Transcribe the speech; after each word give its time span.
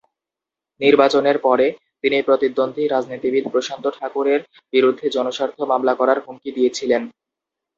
নির্বাচনের 0.81 1.37
পরে, 1.39 1.67
তিনি 2.03 2.17
প্রতিদ্বন্দ্বী 2.21 2.83
রাজনীতিবিদ 2.87 3.45
প্রশান্ত 3.51 3.85
ঠাকুরের 3.97 4.39
বিরুদ্ধে 4.73 5.07
জনস্বার্থ 5.09 5.57
মামলা 5.71 5.93
করার 5.95 6.19
হুমকি 6.25 6.49
দিয়েছিলেন। 6.51 7.01